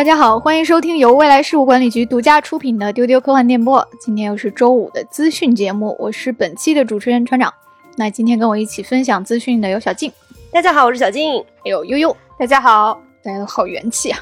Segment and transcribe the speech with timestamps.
[0.00, 3.86] 大家好，欢迎收听由未来事务管理局独家出品的丢丢科幻电波。
[4.00, 7.52] 今天又是周五的资讯节目，我是本期的主持人船长。
[7.96, 10.10] 那今天跟我一起分享资讯的有小静，
[10.50, 14.18] 大家好，我是小静，还有悠悠，大家好，大家都好元气啊。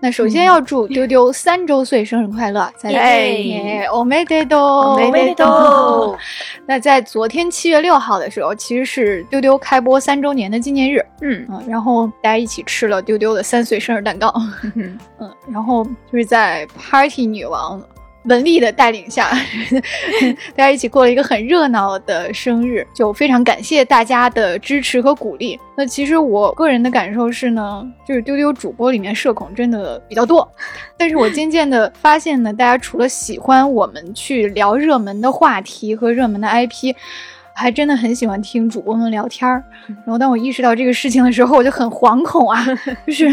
[0.00, 2.70] 那首先要祝丢丢三周岁生日快乐！
[2.76, 6.16] 在耶我没得多，没得多。
[6.66, 11.04] 那在昨天七月六号的时候，其实是丢丢开播三周年的纪念日。
[11.22, 14.32] 嗯嗯，然后大家一起吃了丢丢的三岁生日蛋糕。
[14.74, 14.98] 嗯，
[15.48, 17.82] 然后就是在 Party 女王。
[18.24, 19.30] 文丽的带领下，
[20.56, 25.58] 大家一起过了一个很热闹的生日，就非常感谢大家的支持和鼓励。
[25.76, 30.50] 那其实我个人的感受是呢，就是丢丢主播里面社恐真的比较多，
[30.96, 36.94] 但是我渐渐的发现呢，大家除了喜欢我们去聊热门的话题和热门的 IP。
[37.54, 42.62] 还真的很喜欢听主播们聊天儿，然后当我意识到这个事情的时候，我就很惶恐啊，
[43.06, 43.28] 就是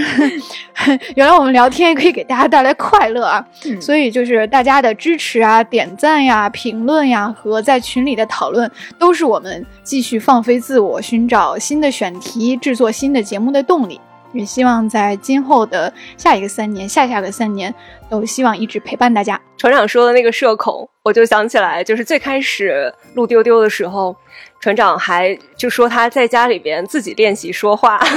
[1.16, 3.46] 原来我们聊天也可以给大家带来快乐啊，
[3.82, 8.70] 所以就是大家的支持啊、点赞呀、评论呀和在群里的讨论，
[9.00, 14.00] 都是我们继续放飞自我、寻找新的选题、制作新的节目的动力。
[14.34, 17.74] 也希望在今后的下一个三年、下下个三年，
[18.10, 19.40] 都希望一直陪伴大家。
[19.58, 24.16] 船长说的那个社恐，我就想起来，就是最开始录丢丢的时候，
[24.60, 28.00] 船长还就说他在家里边自己练习说话。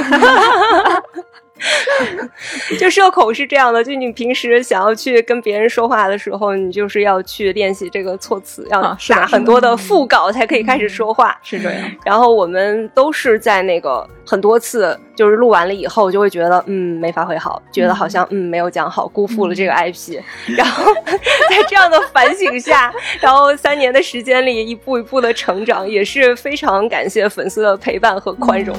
[2.79, 11.91] 就社恐是这样的，就你平时想要去跟别人说话的时候，你就是要去练习这个措辞，要打很多的副稿才可以开始说话，是这样。
[12.05, 20.21] 然后我们都是在那个很多次，就是录完了以后，就会觉得嗯没发挥好，觉得好像嗯没有讲好，辜负了这个 IP。
[20.57, 28.77] 然后 在这样的反省下，然后三年的时间里一步一步的成长，也是非常感谢粉丝的陪伴和宽容。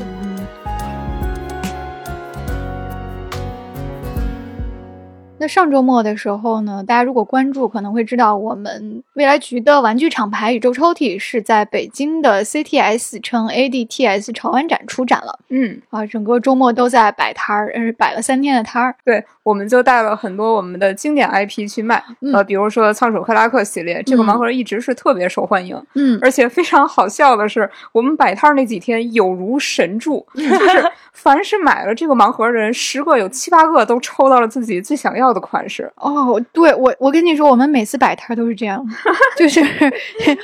[5.45, 15.37] 那上周末的时候呢，大家如果关注，可能会知道我们未来局的玩具厂牌宇宙抽屉是在北京的 CTS 称 ADTS 潮玩展出展了。
[15.49, 18.95] 嗯啊，整个周末都在摆摊儿，呃摆了三天的摊儿。
[19.05, 25.79] 对，我们就带了很多我们的经典 IP 去卖，呃，比如说仓鼠克拉克系列，这个盲盒一直是特别受欢迎。
[25.93, 35.35] 嗯，而且非常好笑的是，我们摆摊儿那几天有如神助， 就是凡是买了这个盲盒的人，十个有七八个都抽到了自己最想要。
[35.35, 38.81] 的款式哦，对我我跟你说，我们每次摆摊都是这样，
[39.35, 39.61] 就是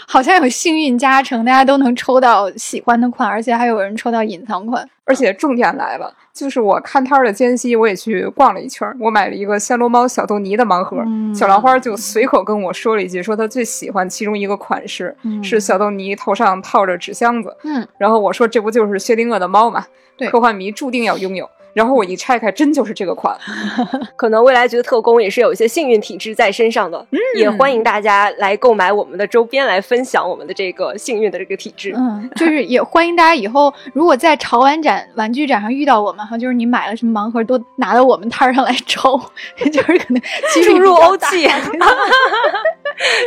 [0.06, 4.85] 好像有幸运加成，大家都能抽到喜欢的款，而且还有人抽到隐藏款。
[5.11, 11.03] 而且重点来了，就是我看摊的间隙，我也去逛了一圈，我买了一个暹罗猫小豆泥的盲盒，
[11.35, 15.13] 小兰花就随口跟我说了一句，说她最喜欢其中一个款式
[15.44, 19.85] 是小豆泥头上套着纸箱子，嗯，然后我说这不就是薛定谔的猫嘛，
[20.16, 21.50] 对，科幻迷注定要拥有。
[21.73, 23.37] 然后我一拆开，真就是这个款。
[24.15, 31.93] 可能未来局的特工也是有一些幸运体质在身上的，嗯也欢迎大家来购买我们的周边，来分享我们的这个幸运的这个体质。
[31.95, 39.19] 嗯，就是也欢迎大家以后如果在潮玩展、玩具展上遇到我们哈，就是你买了什么盲盒，都拿到我们摊上来抽，
[39.71, 40.21] 就是可能
[40.63, 41.47] 注入欧气，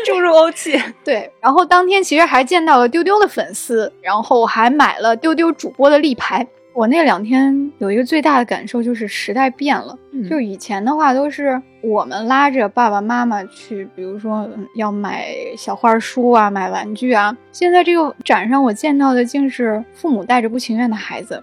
[0.05, 0.81] 注入欧气。
[1.05, 6.47] 对，然后当天其实还见到了丢丢的粉丝，然后还买了丢丢主播的立牌。
[6.75, 9.97] 我那两天有一个最大的感受就是时代变了，
[10.29, 17.37] 就以前的话都是我们拉着爸爸妈妈去，比如说要买小画书啊，买玩具啊。
[17.53, 21.41] 现在这个展上我见到的竟是父母带着不情愿的孩子。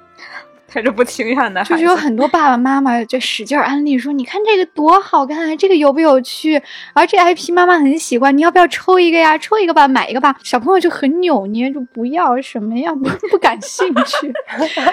[0.74, 6.62] 带着不情愿的，就是有很多爸爸妈妈就使劲安利说：“你看这个多好看，这个有不有趣？
[6.94, 9.38] 而这 IP 妈妈很喜欢，你要不要抽一个呀？
[9.38, 14.34] 抽一个吧，买一个吧。”小朋友就很扭捏，就不要什么呀，不不感兴趣。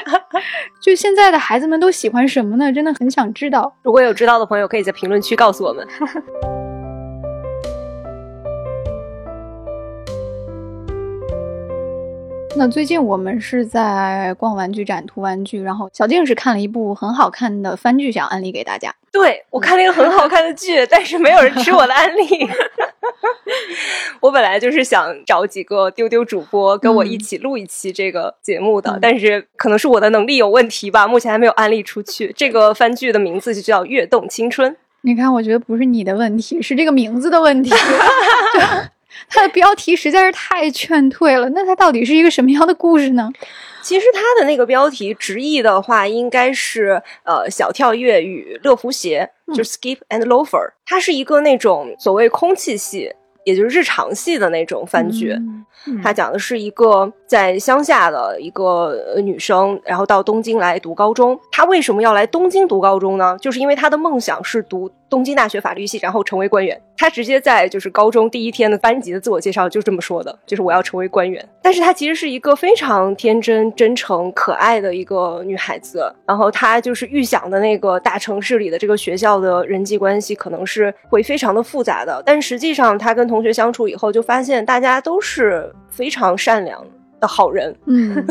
[0.83, 2.73] 就现在的孩子们都喜欢什么呢？
[2.73, 3.73] 真的很想知道。
[3.83, 5.87] 如果有知道的朋友，可以在评论区告诉我们。
[12.59, 18.93] 那最近我们是在逛玩具展、图玩具，然后小静是看了一部很好看的番剧，想安利给大家。
[19.13, 22.49] 对我看了一个很好看的剧，但是没有人吃我的安利。
[24.19, 32.35] 我本来就是想找几个丢丢主播跟我一起录一期这个节目的，但是可能是我的能力有问题吧，目前还没有安利出去。
[32.37, 34.73] 这个番剧的名字就叫《跃动青春》。
[35.03, 37.71] 你看，我觉得不是你的问题，是这个名字的问题。
[39.29, 41.49] 它的标题实在是太劝退了。
[41.51, 43.31] 那它到底是一个什么样的故事呢？
[43.83, 50.73] 其实它的那个标题直译的话，应该是呃小跳跃与乐福鞋，就 skip and loafer。
[50.85, 53.13] 它是一个那种所谓空气系。
[53.45, 55.35] 也就是日常系的那种番剧。
[56.03, 61.39] 它讲的是一个在乡下的一个女生，然后到东京来读高中。
[61.51, 63.39] 她为什么要来东京读高中呢？
[63.41, 66.81] 就是因为她的梦想是读东京大学法律系，然后成为官员。
[66.97, 71.47] 她直接在就是高中第一天的班级的自我介绍就这么说的，就是我要成为官员。
[71.63, 76.13] 但是她其实是一个非常天真、真诚、可爱的一个女孩子。
[76.27, 82.23] 然后她就是预想的那个大城市里的这个学校的人际关系可能是会非常的复杂的。
[82.27, 85.73] 但实际上，她跟同学相处以后，就发现大家都是。
[85.91, 86.91] 非常善良的
[87.21, 88.27] 的好人，嗯，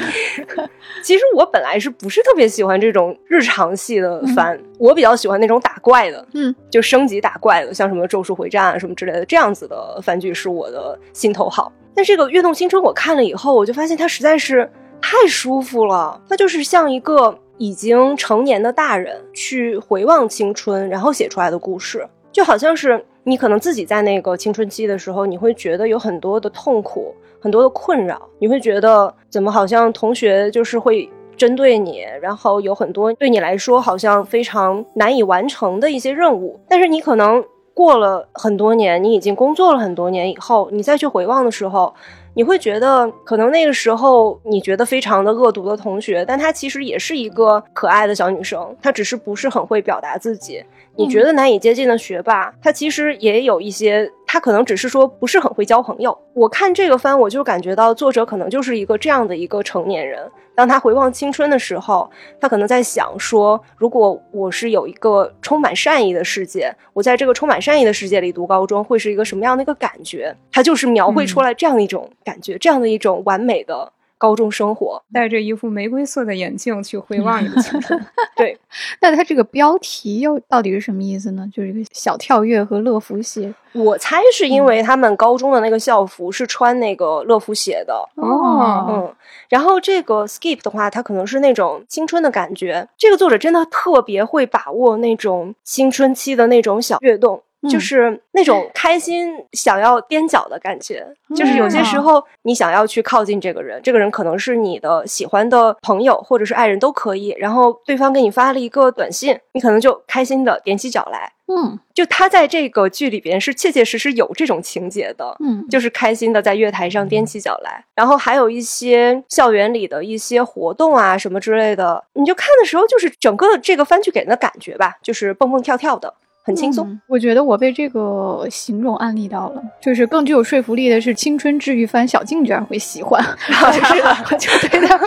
[1.02, 11.72] 其实我本来是不是特别喜欢这种日常系的番，我比较喜欢那种打怪的，嗯，就升级打怪的，像什么咒术回战啊什么之类的，这样子的番剧是我的心头好。
[11.94, 14.70] 但这个跃动青春我看了以后，我就发现它实在是
[15.00, 23.04] 太舒服了，它就是像一个已经成年的大人去回望青春，然后写出来的故事，就好像是。
[23.24, 36.58] 你可能自己在那个青春期的时候，你会觉得有很多的痛苦，很多的困扰，你会觉得怎么好像同学就是会针对你，然后有很多对你来说好像非常难以完成的一些任务。
[36.68, 41.94] 但是你可能过了很多年，你已经工作了很多年以后，你再去回望的时候，
[42.34, 50.60] 你会觉得可能那个时候你觉得非常的恶毒的同学，但她其实也是一个可爱的小女生，她只是不是很会表达自己。
[50.96, 56.16] 你觉得难以接近的学霸，他其实也有一些，他可能只是说不是很会交朋友。
[56.34, 60.30] 我看这个番，我就感觉到作者可能就是一个这样的一个成年人。
[60.54, 70.36] 当他回望青春的时候，他可能在想说，如果我是有一个充满善意的世界，我在这个充满善意的世界里读高中，会是一个什么样的一个感觉？
[70.52, 73.90] 他就是描绘出来这样一种感觉，这样的一种完美的。
[74.22, 78.00] 高中生活，戴着一副玫瑰色的眼镜去回望 你的青春。
[78.36, 78.56] 对，
[79.00, 81.44] 那它这个标题又到底是什么意思呢？
[81.52, 83.52] 就是一个小跳跃和乐福鞋。
[83.72, 88.86] 我猜是因为他们高中的那个校服是穿那个乐福鞋的哦。
[88.88, 89.14] 嗯，
[89.48, 92.86] 然后这个 skip 的话，它可能是那种青春的感觉。
[92.96, 97.42] 这个作者真的特别会把握那种青春期的那种小跃动。
[97.70, 111.32] 就是那种开心想要踮脚的感觉，就是有些时候你想要去靠近这个人，这个人可能是你的喜欢的朋友或者是爱人都可以，然后对方给你发了一个短信，你可能就开心的踮起脚来。
[111.48, 115.36] 嗯，就他在这个剧里边是切切实实有这种情节的。
[115.40, 126.14] 嗯，就是开心的在月台上踮起脚来，然后还有一些校园里的一些活动啊什么之类的，你就看的时候就是整个这个番剧给人的感觉吧，就是蹦蹦跳跳的。
[126.44, 129.62] 很轻松，我觉得我被这个形容安利到了。
[129.80, 135.00] 就是更具有说服力的是，青春治愈番小静居然会喜欢，我就对的，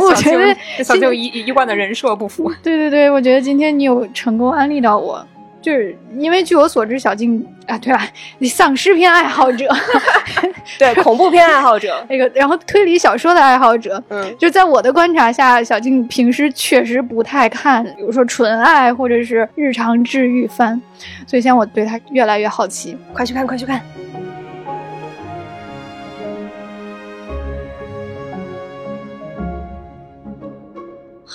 [0.00, 2.52] 我觉得 小静一一贯的人设不符。
[2.62, 5.26] 对对对，我觉得今天你有成功安利到我。
[5.66, 8.08] 就是因为据我所知，小静啊，对吧？
[8.38, 9.66] 你丧尸片爱好者，
[10.78, 20.80] 对恐怖片爱好者， 那个然后推理小说的爱好者，嗯，就在我的观察下，小静平时确实不太看，比如说纯爱或者是日常治愈番，
[21.26, 23.82] 所以现在我对她越来越好奇，快去看，快去看。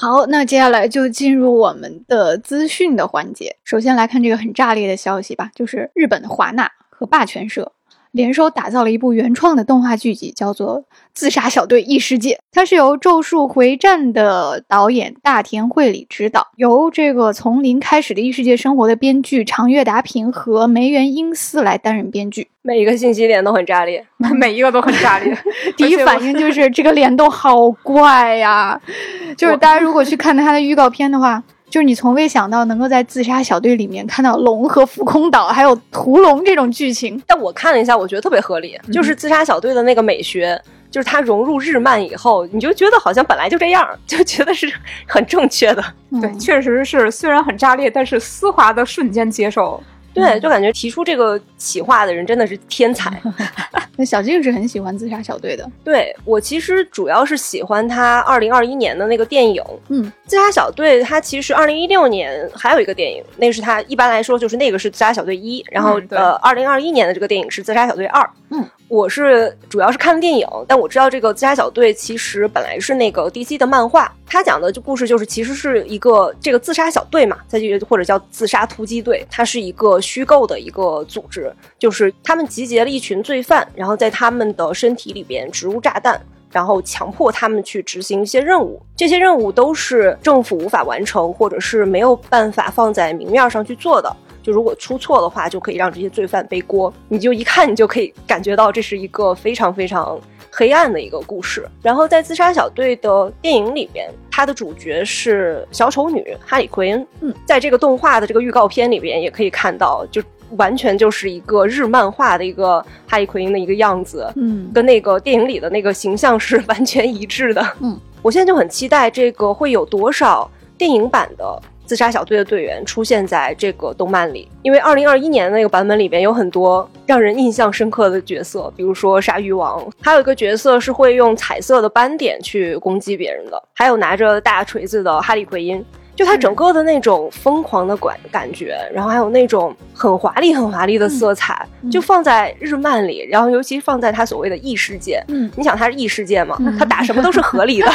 [0.02, 3.56] 好，那接下来就进入我们的资讯的环节。
[3.64, 7.72] 首先来看这个很炸裂的消息吧，就是日本的华纳和霸权社。
[8.12, 10.80] 联手打造了一部原创的动画剧集，叫做
[11.14, 12.34] 《自杀小队异世界》。
[12.52, 22.50] 它是由《咒术回战》的导演大田惠里执导，由这个从零开始的异世界生活的编剧长月达平和梅原英司来担任编剧。
[22.64, 25.36] 每一个信息点都很炸裂，每一个都很炸裂。
[25.78, 28.80] 第一反应就是这个联动好怪呀！
[29.38, 31.42] 就是大家如果去看它的预告片的话。
[31.72, 38.78] 就是你从未想到能够在自杀小队里面看到龙和浮空岛还有屠龙这种剧情，但我看了一下，我觉得特别合理。
[38.92, 40.62] 就是自杀小队的那个美学，
[40.92, 44.72] 就是它融入日漫以后，你就觉得好像本来就这样，就觉得是
[45.08, 45.82] 很正确的。
[46.20, 49.82] 对，确实是，虽然很炸裂，但是丝滑的瞬间接受。
[50.14, 53.22] 对，就感觉提出这个企划的人真的是天才。
[53.98, 55.70] 那小静是很喜欢自杀小队的。
[55.84, 59.64] 对我其实主要是喜欢他二零二一年的那个电影。
[59.90, 68.30] 嗯，自杀小队他其实二零一六年还有一个电影，那是他一般来说就是那个是自杀小队一，然后呃二零二一年的这个电影是自杀小队二。
[68.50, 68.66] 嗯。
[68.92, 77.58] 我是主要是看电影，但我知道这个自杀小队其实本来是那个 DC 的漫画，他讲的就故事就是其实是一个这个自杀小队嘛，在
[77.88, 86.22] 或者叫自杀突击队，它是一个虚构的一个组织，就是他们集结了一群罪犯，然后在他们的身体里边植入炸弹，
[86.52, 94.14] 然后强迫他们去执行一些任务，这些任务都是政府无法完成或者是没有办法放在明面上去做的。
[94.42, 96.94] 就如果出错的话，就可以让这些罪犯背锅。
[97.08, 100.20] 你就一看，你就可以感觉到这是一个非常非常
[100.52, 101.68] 黑暗的一个故事。
[101.82, 107.08] 然后在自杀小队的电影里边，它的主角是小丑女哈里奎恩。
[107.22, 110.22] 嗯，在这个动画的这个预告片里边，也可以看到，就
[110.58, 114.32] 完全就是一个日漫画的一个哈里奎因的一个样子。
[114.36, 117.66] 嗯，跟那个电影里的那个形象是完全一致的。
[117.80, 121.62] 嗯，我现在就很期待这个会有多少电影版的。
[121.92, 135.86] 自杀小队的队员出现在这个动漫里，因为二零二一年那个版本里边有很多让人印象深刻的角色，比如说鲨鱼王，还有一个角色是会用彩色的斑点去攻击别人的，还有拿着大锤子的哈利奎因。
[136.22, 145.20] 就它整个的那种疯狂的感感觉，然后还有那种很华丽、很华丽的色彩，就放在日漫里，然后尤其放在它所谓的异世界。
[145.30, 146.60] 嗯，你想它是异世界嘛？
[146.78, 147.92] 它打什么都是合理的。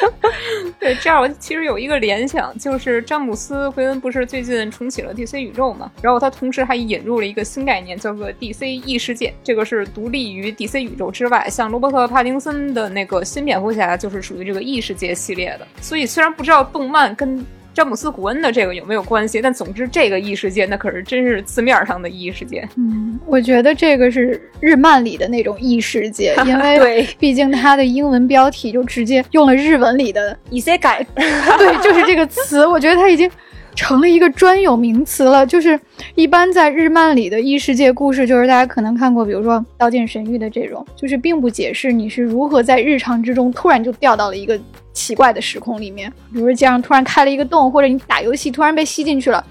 [0.78, 5.90] 对，这样我其实有一个联想，就是詹姆斯·奎恩不是最近重启了 DC 宇宙嘛？
[6.02, 9.32] 然后他同时还引入了一个新概念，叫做 DC 异世界。
[9.42, 15.66] 这个是独立于 DC 宇宙之外，像罗伯特·帕丁森的那个新蝙蝠侠就是属于这个异世界系列的。
[15.80, 17.37] 所以虽然不知道动漫跟
[17.78, 19.40] 詹姆斯·古恩的这个有没有关系？
[19.40, 22.68] 但总之，这个异世界那可是真是字面上的异世界。
[22.76, 30.78] 嗯，我觉得这个是日漫里的那种异世界， 因为毕竟它的英文标题就直接用了日文里的“异世界”，
[31.14, 32.66] 对，就是这个词。
[32.66, 33.30] 我觉得它已经
[33.76, 35.46] 成了一个专有名词了。
[35.46, 35.78] 就是
[36.16, 44.58] 一般在日漫里的异世界故事，就是大家可能看过，比如说《刀剑神域》的这种，就是并不解释你是如何在日常之中突然就掉到了一个。
[44.98, 49.44] 奇怪的时空里面，比如说街上突然开了一个洞，或者你打游戏突然被吸进去了，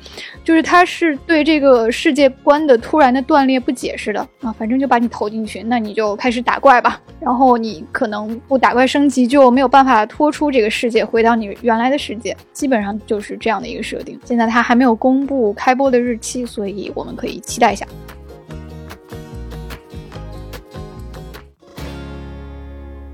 [0.43, 7.01] 就是它是对这个世界观的突然的断裂不解释的啊，反正就把你投进去，那你就开始打怪吧。
[7.21, 14.19] 然后你可能不打怪升级就没有办法脱出这个世界，回到你原来的世界，基本上就是这样的一个设定。
[14.25, 17.87] 现在它还没有公布开播的日期，所以我们可以期待一下。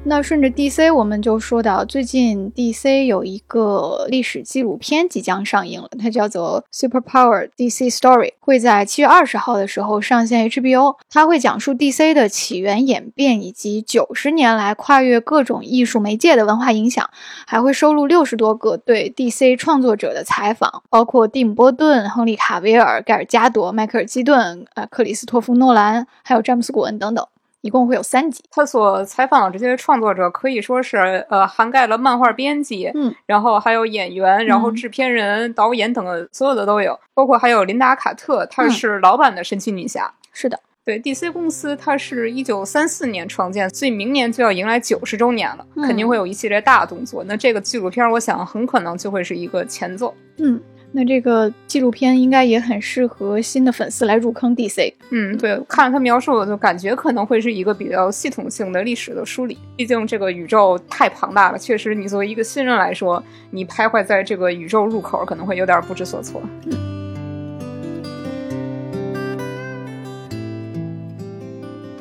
[0.05, 10.98] 那顺着 DC，我们就说到最近 DC 有一个历史纪录片即将上映了，它叫做 Super Power DC Story，会在七月二十号的时候上线 HBO。
[11.10, 17.10] 它会讲述 DC 的起源演变以及九十年来跨越各种艺术媒介的文化影响，
[17.48, 27.25] 还会收录六十多个对 DC 创作者的采访，包括蒂姆·波顿、亨利·卡维尔、盖尔加朵、迈克尔·基顿、呃克里斯托弗·诺兰，还有詹姆斯·古恩等等。
[27.63, 28.43] 一共会有三集。
[28.51, 40.13] 他所采访的这些创作者可以说是呃涵盖了漫画编辑，嗯，然后还有演员，然后制片人、导演等的所有的都有，包括还有琳达·卡特，她是老版的神奇女侠。
[40.34, 47.24] 是的，对 DC 公司，它是一九三四年创建，所以明年就要迎来九十周年了，肯定会有一系列大动作。
[47.24, 50.13] 那这个纪录片，我想很可能就会是一个前奏。
[50.38, 50.62] 嗯。
[50.95, 54.93] 那这个纪录片应该也很适合新的粉丝来入坑 DC。
[55.09, 59.57] 嗯，对，看了他描述，就感觉可能会是一个比较系统性的历史的梳理。
[59.75, 66.41] 毕竟这个宇宙太庞大了，确实，你作为一个新人来说，你徘徊在这个宇宙入口，可能会有点不知所措。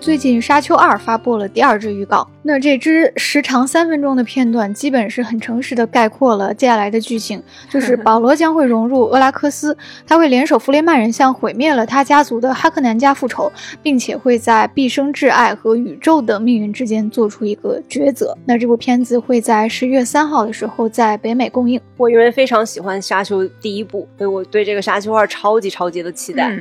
[0.03, 7.41] 最近《沙丘二》发布了第二支预告，那这支时长三分钟的片段，基本是很诚实的概括了接下来的剧情，
[7.71, 18.37] 就是 保罗将会融入厄拉克斯，他会联手弗雷曼人向毁灭了他家族的哈克南家复仇，并且会在毕生挚爱和宇宙的命运之间做出一个抉择。
[18.45, 21.81] 那这部片子会在十一月三号的时候在北美公映。
[21.97, 26.53] 我因为非常喜欢《沙丘》第一部，所以我对这个《沙丘二》超级超级的期待。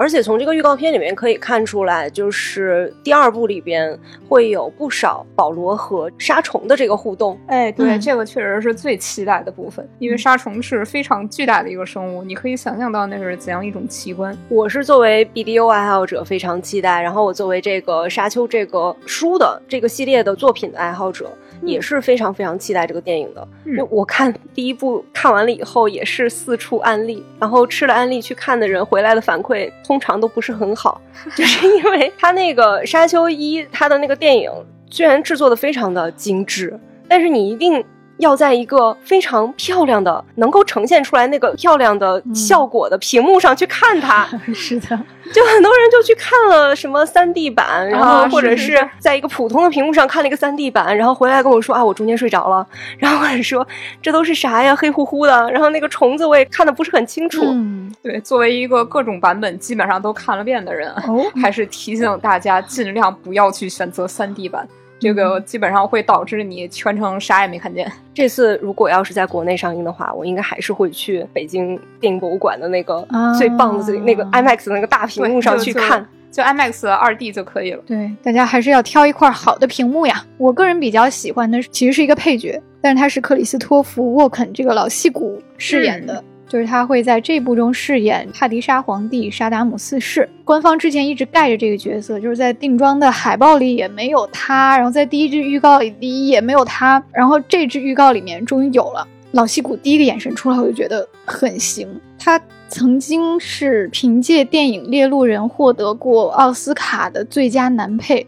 [0.00, 3.94] 而且从这个预告片里面可以看出来，就是第二部里边
[4.26, 7.38] 会有不少保罗和沙虫的这个互动。
[7.48, 14.34] 哎，对，这个确实是最期待的部分，因为沙虫是非常巨大的一个生物，你可以想象到那是怎样一种奇观。
[14.48, 21.30] 我是作为 BDO 爱好者非常期待，然后我作为这个沙丘这个书的这个系列的作品的爱好者。
[21.62, 23.76] 也是非常非常期待这个电影的，嗯。
[23.90, 31.00] 我看第一部看完了以后也是四处安利，然后吃了安利去看的人回来的反馈通常都不是很好，
[31.36, 34.50] 就是因为他那个《沙丘一》他的那个电影
[34.88, 37.84] 居然制作的非常的精致，但是你一定。
[38.20, 44.88] 要在一个非常漂亮的、能够呈现出来那个漂亮的效果的屏幕上去看它， 是的，
[45.32, 52.66] 就很多人就去看了什么三 D 版，然后或者是在一个普通的屏幕上看了一个三 D 版，然后回来跟我说啊，我中间睡着了，
[52.98, 53.66] 然后或者说
[54.00, 57.42] 这都是啥呀，黑乎乎的，然后那个虫子我也看的不是很清楚。
[57.44, 64.68] 嗯，对，作为一个各种版本基本上都看了遍的人，哦还是提醒大家尽量不要去选择三 D 版。
[65.00, 67.90] 这个基本上会导致你全程啥也没看见。
[68.14, 73.04] 这次如果要是在国内上映的话，我应该还是会去北京电影博物馆的那个
[73.36, 76.06] 最棒的那个 IMAX 的那个大屏幕上去看。
[76.30, 77.82] 就 IMAX 二 D 就可以了。
[77.84, 80.24] 对，大家还是要挑一块好的屏幕呀。
[80.38, 90.28] 我个人比较喜欢的其实是一个配角，但是他是克里斯托弗沃肯这个老戏骨饰演的，就是他会在这部中饰演帕迪沙皇帝沙达姆四世。
[90.44, 101.88] 官方之前一直盖着这个角色，就是在定妆的海报里也没有他，然后在第一支预告里也没有他，然后这支预告里面终于有了老戏骨，第一个眼神出来我就觉得很行，
[102.18, 102.40] 他。
[102.72, 108.24] 曾经是凭借电影《猎鹿人》获得过奥斯卡的最佳男配，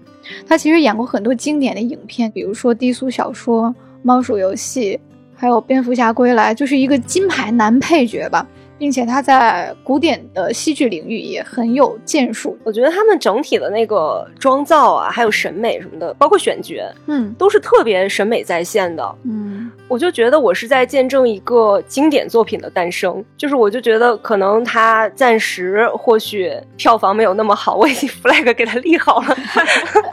[0.49, 3.69] 他其实演过很多经典的影片，比如说低俗小说
[4.02, 4.97] 《猫鼠游戏》，
[5.43, 8.47] 还有《蝙蝠侠归来》，就是一个金牌男配角吧。
[8.83, 12.59] 并且他在古典的戏剧领域也很有建树。
[12.65, 16.75] 我觉得他们整体的那个妆造啊，还有审美什么的，包括选角，
[17.07, 19.15] 嗯，都是特别审美在线的。
[19.25, 23.25] 嗯，我就觉得我是在见证一个经典作品的诞生。
[23.37, 29.37] 就是我就觉得可能他暂时或许票房没有那么好，我已经 flag 给他立好了，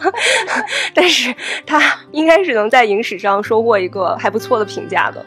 [0.93, 1.33] 但是
[1.65, 5.25] 他应该是能在影史上收获一个还不错的评价的。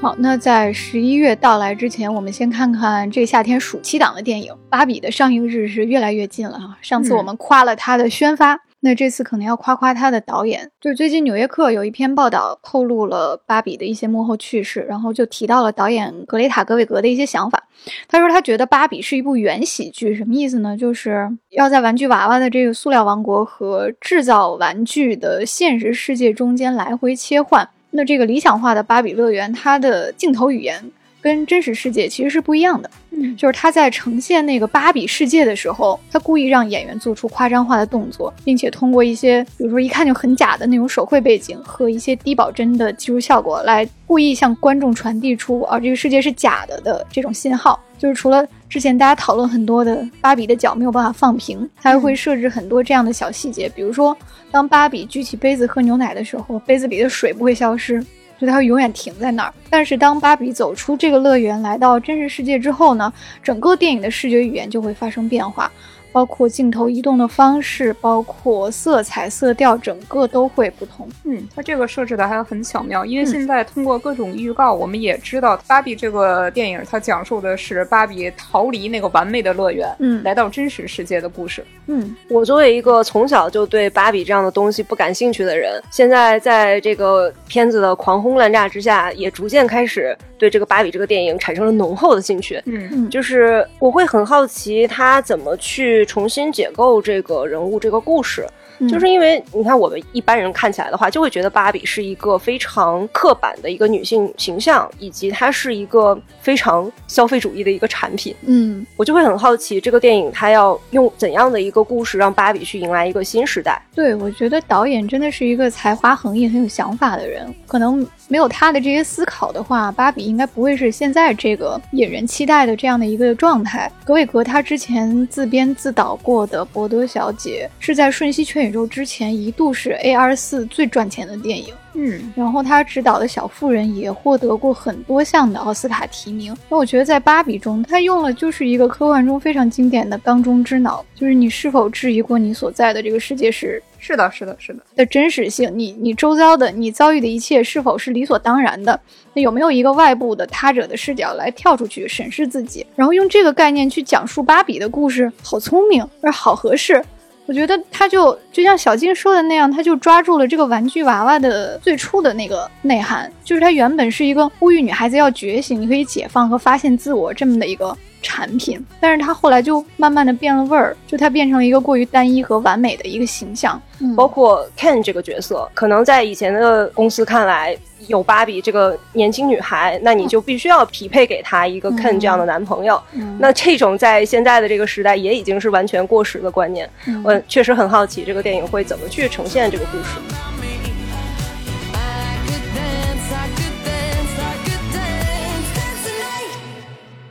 [0.00, 6.78] 好，那在十一月到来之前，我们先看看这夏天暑期档的电影《芭比》的上映日是越来越近了哈。
[6.80, 10.70] 上次我们夸了它的宣发，那这次可能要夸夸它的导演。
[10.80, 17.64] 就是最近《纽约客》有一篇报道，透露了《芭比》的一些幕后趣事，然后就提到了导演格雷塔·格韦格的一些想法。
[18.06, 20.76] 他说他觉得《芭比》是一部原喜剧，什么意思呢？
[20.76, 27.68] 就是要在玩具娃娃的这个塑料王国和制造玩具的现实世界中间来回切换。
[27.90, 32.90] 那这个理想化的芭比乐园，它的镜头语言跟真实世界其实是不一样的。
[33.10, 47.80] 嗯，就是他在呈现那个芭比世界的时候，他故意让演员做出夸张化的动作，并且通过一些，比如说一看就很假的那种手绘背景和一些低保真的技术效果，来故意向观众传递出啊这个世界是假的的这种信号。
[47.98, 54.16] 就是除了之前大家讨论很多的芭比的脚没有办法放平，他还会设置很多这样的小细节，比如说
[54.52, 58.00] 当芭比举起杯子喝牛奶的时候，杯子里的水不会消失。
[58.38, 59.52] 就它会永远停在那儿。
[59.68, 65.70] 但是当芭比走出这个乐园，来到真实世界之后呢，整个电影的视觉语言就会发生变化。
[66.12, 71.08] 包括镜头移动的方式，包括色彩、色调，整个都会不同。
[71.24, 81.64] 嗯，它这个设置的还很巧妙，因为现在通过各种预告，我们也知道芭比这个电影，它讲述的是芭比逃离那个完美的乐园，嗯，来到真实世界的故事。
[81.86, 92.62] 嗯，我作为一个从小就对芭比这样的东西不感兴趣的人，现在在这个片子的狂轰滥炸之下，也逐渐开始对这个芭比这个电影产生了浓厚的兴趣。
[92.64, 95.98] 嗯，就是我会很好奇他怎么去。
[96.06, 98.46] 重新解构这个人物这个故事，
[98.86, 108.34] 就是因为你看我们一般人看起来的话，就会觉得芭比是一个非常刻板的一个女性形象，以及它是一个非常消费主义的一个产品。
[108.42, 113.80] 嗯，我就会很好奇这个电影它要用怎样的一个故事让芭比去迎来一个新时代。
[113.94, 118.06] 对，我觉得导演真的是一个才华横溢、很有想法的人，可能。
[118.30, 123.90] 没有他的这些思考的话，芭比应该不会是现在这个引人期待的这样的一个状态。
[124.04, 131.74] 格韦格他之前自编自导过的《伯德小姐》是在《瞬息全宇宙》之前一度是 A R 四最赚钱的电影。
[131.94, 136.56] 嗯，然后他执导的小妇人也获得过很多项的奥斯卡提名。
[136.68, 145.72] 那我觉得在芭比中，他用了就是一个科幻中非常经典的缸中之脑，就是你是否质疑过你所在的这个世界是是的，是的，是的的真实性？
[145.74, 149.00] 你你周遭的你遭遇的一切是否是理所当然的？
[149.34, 155.32] 那有没有一个外部的他者的视角来跳出去审视自己，然后用这个概念去讲述芭比的故事？
[155.42, 157.02] 好聪明，而好合适。
[157.48, 173.80] 我觉得他就就像小金说的那样，他就抓住了这个玩具娃娃的最初的那个内涵，就是他原本是一个呼吁女孩子要觉醒，你可以解放和发现自我这么的一个产品，但是它后来就慢慢的变了味儿，就它变成了一个过于单一和完美的一个形象，
[174.16, 177.76] 包括 Ken 这个角色，可能在以前的公司看来。
[178.06, 183.02] 有芭比这个年轻女孩，那你就必须要匹配给她一个 Ken 这样的男朋友。
[183.40, 186.88] 那这种在现在的这个时代也已经是完全过时的观念。
[187.24, 190.47] 我确实很好奇这个电影会怎么去呈现这个故事。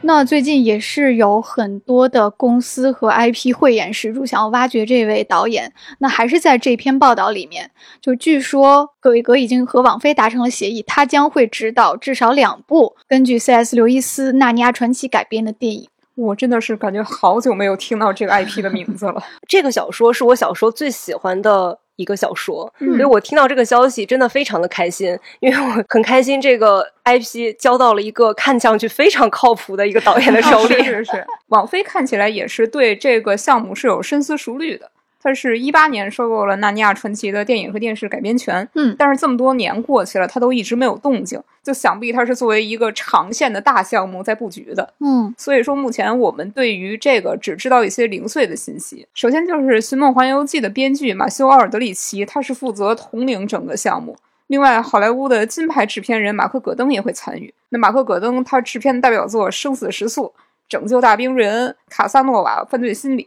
[0.08, 5.74] 那最近也是有很多的公司和 IP 慧眼识珠，想要挖掘这位导演。
[6.00, 13.76] 那还是在这篇报道里面，就据说葛维格已经和网飞达成了协议，他将会指导至少两部根据 C.S.
[13.76, 15.90] 刘易斯《纳尼亚传奇》改编的电影。
[16.16, 19.22] 我真的是感觉好久没有听到这个 IP 的名字了。
[19.46, 30.76] 这个小说是我小时候最喜欢的一个小说，所以我听到这个消息真的非常的开心，因为我很开心这个 IP 交到了一个看上去非常靠谱的一个导演的 手里。
[30.84, 34.90] 是是是， 网飞看起来也是对这个项目是有深思熟虑的。
[35.28, 49.06] 它是一八年收购了《纳尼亚传奇》的电影和电视改编权，嗯，但是这么多年过去了，它都一直没有动静，就想必它是作为一个长线的大项目在布局的，嗯，所以说目前我们对于这个只知道一些零碎的信息。
[49.14, 54.16] 首先就是《寻梦环游记》的编剧马修·奥尔德里奇，他是负责统领整个项目。
[54.48, 57.54] 另外，好莱坞的金牌制片人马克·葛登也会参与。
[57.68, 60.24] 那马克·葛登他制片的代表作《生死时速》
[60.70, 63.24] 《拯救大兵瑞恩》《卡萨诺瓦犯罪心理》。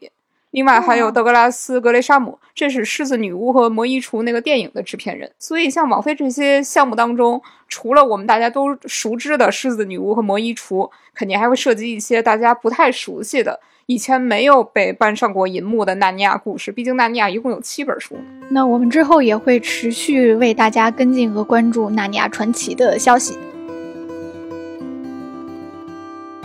[0.53, 5.31] 另外还有德格拉斯·格雷沙姆，这是《狮子女巫》和《魔衣橱》那个电影的制片人。
[5.39, 10.79] 所以，像网飞这些项目当中，除了我们大家都熟知的《狮子女巫》和《魔衣橱》，
[11.15, 16.73] 肯定还会涉及一些大家不太熟悉的、以前没有被搬上过银幕的纳尼亚故事。
[16.73, 18.17] 毕竟纳尼亚一共有七本书。
[18.51, 23.39] 那我们之后也会持续为大家跟进和关注《纳尼亚传奇》的消息。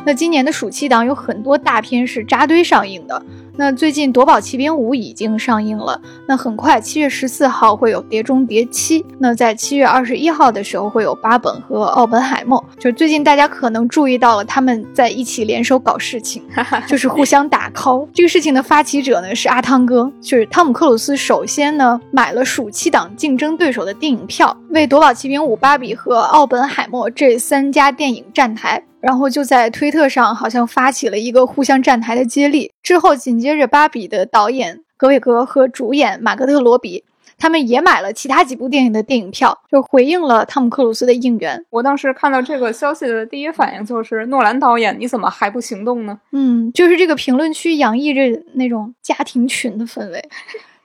[0.06, 3.26] 那今年的暑期档有很多大片是扎堆上映的。
[3.58, 12.63] 那最近《夺宝奇兵五》已经上映了，那很快七月十四号会有《碟中谍七》，那在七月二十一号的时候会有《巴本》和《奥本海默》。
[12.82, 16.44] 就最近大家可能注意到了，他们在一起联手搞事情，
[16.86, 18.08] 就是互相打 call。
[18.13, 21.15] 这个事情的发起者呢是阿汤哥，就是汤姆克鲁斯。
[21.15, 28.84] 首先呢买了暑期档竞争对手的电影票，为《夺宝奇兵五》《芭比》和《奥本海默》这三家电影站台。
[29.06, 32.72] 然后就在推特上好像发起了一个互相站台的接力。
[32.82, 37.04] 之后紧接着，芭比的导演格韦格和主演马格特罗比，
[37.38, 41.63] 他们也买了其他几部电影的电影票，就回应了汤姆克鲁斯的应援。
[41.70, 46.20] 我当时看到这个消息的第一反应就是：诺兰导演，你怎么还不行动呢？
[46.32, 48.22] 嗯，就是这个评论区洋溢着
[48.54, 50.28] 那种家庭群的氛围。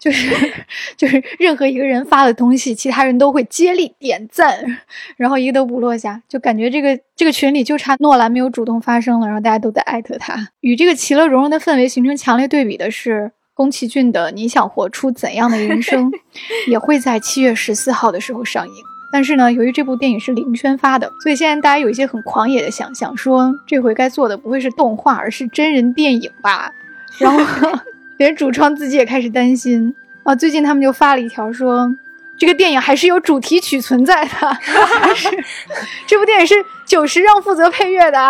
[0.00, 0.34] 就是
[0.96, 4.64] 就是任何一个人发的东西，其他人都会接力点赞，
[5.18, 10.48] 然后一个都不落下，就感觉这个这个群里就差诺兰没有主动发声了，然后大家都在艾特他。
[10.60, 16.10] 与这个其乐融融的氛围形成强烈对比的是，宫崎骏的《你想活出怎样的人生
[16.70, 18.72] 》也会在七月十四号的时候上映。
[19.12, 26.72] 但是呢，由于这部电影是零宣发的，所以现在大家有一些很狂野的想象，说这回该做的不会是动画，而是真人电影吧？
[27.18, 27.78] 然后。
[28.20, 30.34] 连主创自己也开始担心啊！
[30.34, 31.90] 最近他们就发了一条说，
[32.36, 34.58] 这个电影还是有主题曲存在的，
[36.06, 36.54] 这部电影是
[36.84, 38.20] 久石让负责配乐的。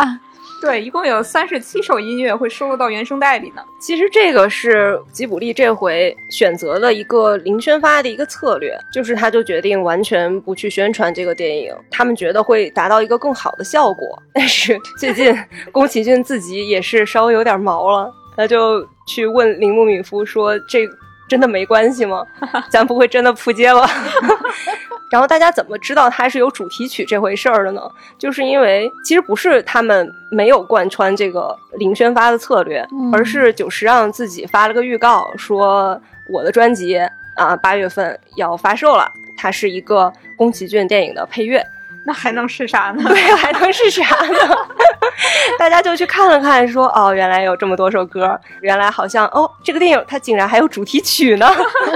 [0.63, 3.63] 对，一共有三十七首音乐会收录到原声带里呢。
[3.81, 14.23] 其实这个是吉卜力这回选择了一个零宣发的一个策略，就是他就决定完全不去宣传这个电影，他们觉得会达到一个更好的效果。
[14.33, 15.37] 但是最近
[15.73, 18.15] 宫崎骏自己也是稍微有点毛了。
[18.37, 20.89] 他就去问铃木敏夫说：“这
[21.29, 22.25] 真的没关系吗？
[22.71, 23.89] 咱不会真的扑街吧？”
[25.11, 27.83] 然后大家怎么知道它是有主题曲这回事儿的呢？
[28.17, 36.97] 就是因为其实不是他们没有贯穿这个零宣发的策略，而是久石让自己发了个预告，说我的专辑
[37.35, 41.67] 啊八月份要发售了，它是一个宫崎骏电影的配乐。
[42.05, 43.05] 那还能是啥呢？
[43.09, 44.57] 对，还能是啥呢？
[45.59, 51.47] 大家就去看了看，说哦，原来有这么多首歌，原来好像哦，这个电影它竟然还有主题曲呢，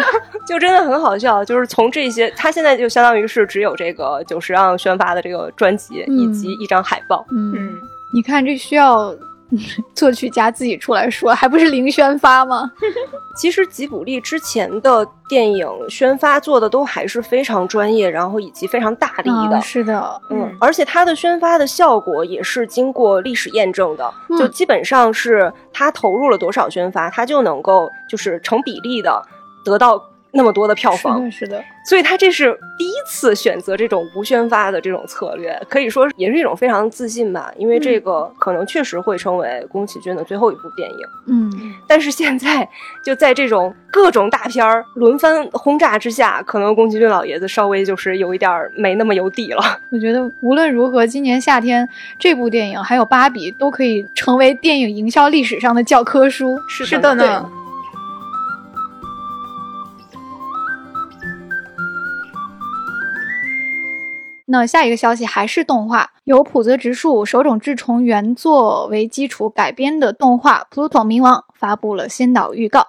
[0.46, 1.44] 就真的很好笑。
[1.44, 7.24] 就是从这些，它现在就相当于是只有这个久石让宣发的这个专辑以及一张海报。
[7.30, 7.80] 嗯，
[8.12, 9.14] 你看这需要。
[9.94, 12.70] 作曲家自己出来说，还不是零宣发吗？
[13.36, 19.60] 其实吉卜力之前的电影宣发做的都还是非常专业，然后以及非常大力的。
[19.60, 29.22] 是的，嗯，而且它的宣发的效果也是经过历史验证的，就基本上是他投入了多少宣发，他就能够就是成比例的
[29.64, 30.00] 得到。
[30.36, 37.52] 那么多的票房，是的，所以他这是第一次选择这种无宣发的这种策略，可以说也是一种非常自信吧。
[37.56, 40.98] 因为这个可能确实会成为宫崎骏的最后一部电影。
[41.26, 41.50] 嗯，
[41.86, 42.68] 但是现在
[43.04, 49.62] 就在这种各种大片儿轮番轰炸之下，可能宫崎骏老爷子稍微就是有一点没那么有底了。
[49.92, 56.58] 我觉得无论如何，今年夏天这部电影还有《芭比》都可以成为电影营销历史上的教科书。
[56.68, 57.48] 是的呢。
[64.54, 72.86] 那下一个消息还是动画，由浦泽直树手冢治虫原作为基础改编的动画《Pluto 冥王》发布了先导预告。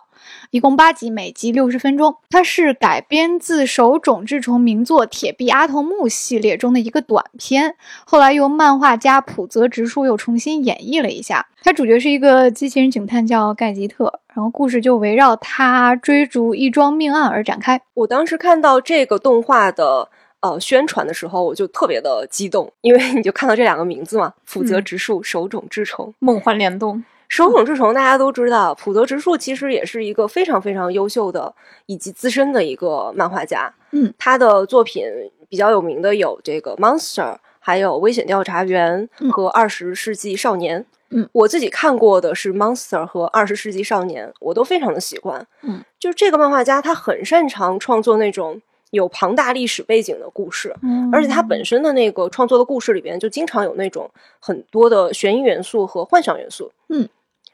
[0.52, 2.18] 一共八集，每集六十分钟。
[2.30, 7.76] 它是改编自手冢治虫名作《铁臂阿童木》系列中的一个短片，
[8.06, 11.48] 后来由漫画家浦泽直树又重新演绎了一下。
[11.64, 17.82] 它主角是一个机器人警探，叫盖吉特，然后故事就围绕他追逐一桩命案而展开。
[17.96, 20.10] 我当时看到这个动画的
[20.42, 27.04] 呃宣传的时候，我就特别的激动，因为你就看到这两个名字嘛，浦泽直树、手冢治虫，梦幻联动。
[27.28, 31.54] 手冢治虫大家都知道，浦泽直树其实也是一个非常非常优秀的
[31.88, 33.74] 以及资深的一个漫画家。
[33.92, 35.04] 嗯，他的作品
[35.50, 40.82] 比较有名的有这个《Monster》，还有《危险调查员》和《二十世纪少年》。
[41.10, 45.46] 嗯，我自己看过的是《Monster》和《二十世纪少年》，我都非常的喜欢。
[45.64, 48.62] 嗯，就是这个漫画家，他很擅长创作那种
[48.96, 56.72] 有庞大历史背景的故事，嗯而且它本身的那个创作的故事里边，就经常有那种很多的悬疑元素和幻想元素。
[56.90, 57.08] 嗯。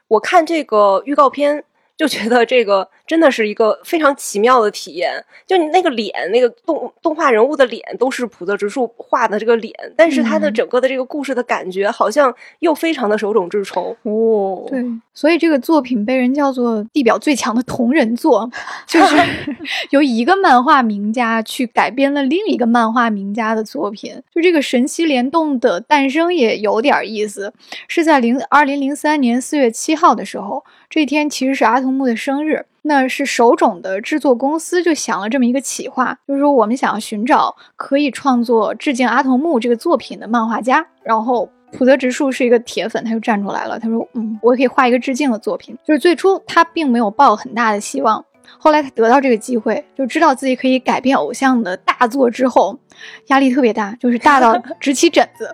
[0.08, 1.64] 我看这个预告片，
[2.02, 5.24] 就觉得这个真的是一个非常奇妙的体验。
[5.46, 13.96] 就你那个脸，那个动动画人物的脸都是浦泽直树画的这个脸，但是他的整个的这个故事的感觉，好像又非常的手冢治虫。
[14.02, 14.84] 哦，对，
[15.14, 18.50] 所以这个作品被人叫做地表最强的同人作，
[18.88, 19.16] 就是
[19.92, 24.20] 由一个漫画名家去改编了另一个漫画名家的作品。
[24.34, 27.54] 就这个神奇联动的诞生也有点意思，
[27.88, 32.66] 是在零二零零三年四月七号的时候，这天其实是阿童木的生日。
[32.84, 41.50] 那是手冢的制作公司就想了这么一个企划，就是说我们想要寻找可以创作致敬阿童木这个作品的漫画家，然后。
[41.74, 43.80] 浦泽直树是一个铁粉，他就站出来了。
[43.80, 48.26] 他说：“嗯，我也可以画一个致敬的作品。”就是最初他并没有抱很大的希望，
[48.58, 52.78] 后来他得到这个机会，就知道自己可以改变偶像的大作之后，
[53.28, 55.50] 压力特别大，就是大到 直起疹子。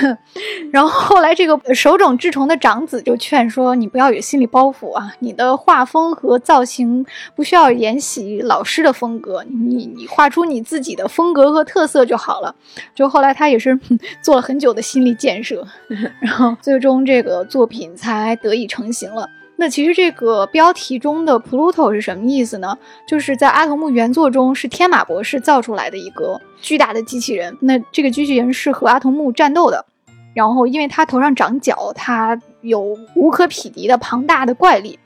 [0.72, 7.04] 然后后来，这个手冢治虫的长子就劝说：“你不要有心理包袱啊，你的画风和造型
[7.36, 12.54] 不需要沿袭老师的风格，你你画出你自己的风格和特色就好了。”
[12.94, 13.78] 就后来他也是
[14.22, 15.66] 做了很久的心理建设，
[16.20, 19.28] 然后最终这个作品才得以成型了。
[19.56, 22.76] 那其实这个标题中的 Pluto 是什么意思呢？
[23.06, 27.56] 就是在阿童木原作中是天马博士造出来的一个巨大的机器人。
[27.60, 29.86] 那这个机器人是和阿童木战斗的，
[30.34, 34.98] 然后因为它头上长角，它有无可匹敌的庞大的怪力，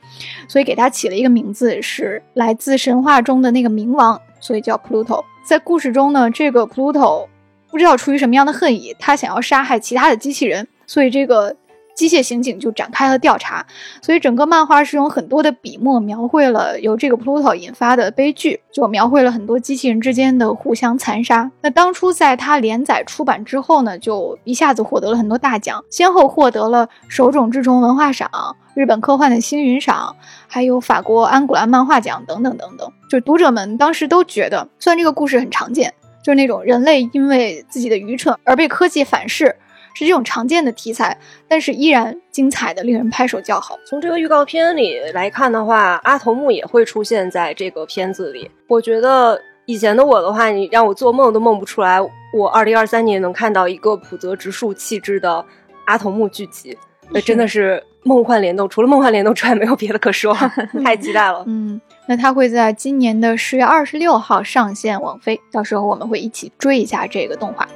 [0.47, 5.23] 所以给它起了一个名字，是来自神话中的那个冥王，所以叫 Pluto。
[5.45, 7.27] 在故事中呢，这个 Pluto
[7.69, 11.55] 不知道出于什么样的恨意，他想要杀害其他的机器人，所以这个。
[11.99, 13.65] 机械刑警就展开了调查，
[14.01, 21.51] 所以整个漫画是用很多的笔墨描绘了由这个 Pluto 引发的悲剧，就描绘了很多机器人之间的互相残杀。
[21.59, 30.15] 那当初在它连载出版之后呢，就一下子获得了很多大奖，先后获得了手冢治虫文化赏、日本科幻的星云赏，
[30.47, 32.89] 还有法国安古兰漫画奖等等等等。
[33.09, 39.53] 就读者们当时都觉得，虽然这个故事很常见，就是那种人类因为自己的愚蠢而被科技反噬。
[39.99, 43.77] 是这种常见的题材，但是依然精彩的令人拍手叫好。
[43.85, 48.49] 从这个预告片里来看的话，阿童木也会出现在这个片子里。
[48.67, 51.99] 我觉得以前的我的话，你让我做梦都梦不出来，
[52.33, 55.45] 我二零二三年能看到一个浦泽直树气质的
[55.83, 56.77] 阿童木剧集，
[57.09, 58.69] 那真的是梦幻联动。
[58.69, 60.33] 除了梦幻联动之外，没有别的可说，
[60.81, 61.43] 太期待了。
[61.45, 67.67] 嗯，那它会在今年的十月二十六号上线网飞，到时候我们会一起追一下这个动画。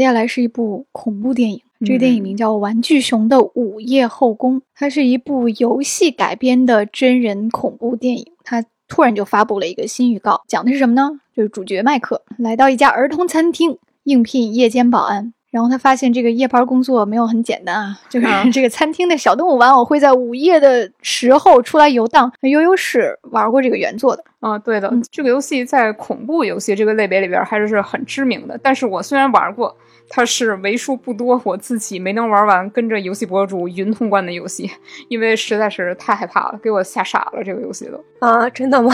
[0.00, 8.26] 接下来是一部恐怖电影，这个电影名叫《玩具熊的午夜后宫》，它是一部游戏改编的真人恐怖电影。
[8.42, 11.20] 它突然就发布了一个新预告，讲的是什么呢？
[11.36, 22.32] 就是主角麦克来到一家儿童餐厅应聘夜间保安，然后他发现这个夜班工作没有很简单啊，就是 这个餐厅的小动物玩偶会在午夜的时候出来游荡。
[22.40, 28.58] 悠悠是玩过这个原作的啊，对的，这个游戏在恐怖游戏这个类别里边还是是很知名的。
[28.62, 29.76] 但是我虽然玩过。
[30.12, 34.68] 它是为数不多我自己没能玩完，跟着游戏博主云通关的游戏，
[35.08, 37.44] 因为实在是太害怕了，给我吓傻了。
[37.44, 38.92] 这个游戏都啊，真的吗？